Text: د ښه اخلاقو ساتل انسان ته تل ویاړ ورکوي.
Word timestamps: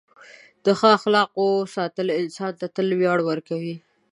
د 0.65 0.67
ښه 0.79 0.87
اخلاقو 0.97 1.47
ساتل 1.75 2.07
انسان 2.21 2.51
ته 2.59 2.65
تل 2.75 2.87
ویاړ 2.99 3.19
ورکوي. 3.29 3.75